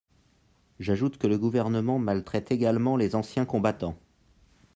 [0.79, 3.99] J’ajoute que le Gouvernement maltraite également les anciens combattants.